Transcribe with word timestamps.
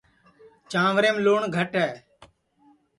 چانٚویم 0.71 1.17
لُن 1.25 1.41
گھٹ 1.55 1.71
ہے 1.81 1.89